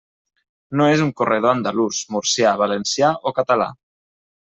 [0.81, 3.73] No és un corredor andalús, murcià, valencià o català.